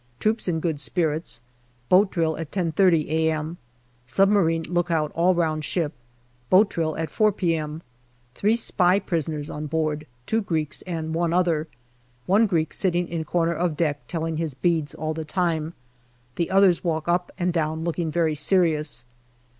Troops 0.19 0.47
in 0.47 0.59
good 0.59 0.79
spirits. 0.79 1.41
Boat 1.87 2.09
drill 2.09 2.35
at 2.37 2.49
10.30 2.49 3.07
a.m. 3.07 3.59
Submarine 4.07 4.63
lookout 4.67 5.11
all 5.13 5.35
round 5.35 5.63
ship. 5.63 5.93
Boat 6.49 6.71
drill 6.71 6.97
at 6.97 7.11
4 7.11 7.31
p.m. 7.31 7.83
Three 8.33 8.55
spy 8.55 8.97
prisoners 8.97 9.47
on 9.47 9.67
board 9.67 10.07
two 10.25 10.41
Greeks 10.41 10.81
and 10.87 11.13
one 11.13 11.33
other. 11.33 11.67
One 12.25 12.47
Greek 12.47 12.73
sitting 12.73 13.07
in 13.09 13.25
corner 13.25 13.53
of 13.53 13.77
deck 13.77 14.07
telling 14.07 14.37
his 14.37 14.55
beads 14.55 14.95
all 14.95 15.13
the 15.13 15.23
time. 15.23 15.75
The 16.33 16.49
others 16.49 16.83
walk 16.83 17.07
up 17.07 17.31
and 17.37 17.53
down 17.53 17.83
looking 17.83 18.09
very 18.11 18.33
serious. 18.33 19.05